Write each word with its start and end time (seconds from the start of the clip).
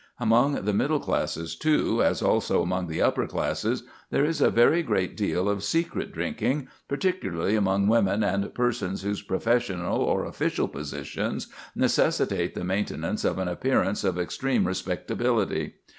Among 0.19 0.53
the 0.65 0.73
middle 0.73 0.99
classes, 0.99 1.55
too, 1.55 2.01
as 2.01 2.23
also 2.23 2.63
among 2.63 2.87
the 2.87 3.03
upper 3.03 3.27
classes, 3.27 3.83
there 4.09 4.25
is 4.25 4.41
a 4.41 4.49
very 4.49 4.81
great 4.81 5.15
deal 5.15 5.47
of 5.47 5.63
secret 5.63 6.11
drinking, 6.11 6.69
particularly 6.87 7.55
among 7.55 7.85
women 7.87 8.23
and 8.23 8.51
persons 8.55 9.03
whose 9.03 9.21
professional 9.21 9.97
or 9.99 10.25
official 10.25 10.67
positions 10.67 11.49
necessitate 11.75 12.55
the 12.55 12.63
maintenance 12.63 13.23
of 13.23 13.37
an 13.37 13.47
appearance 13.47 14.03
of 14.03 14.17
extreme 14.17 14.65
respectability. 14.65 15.75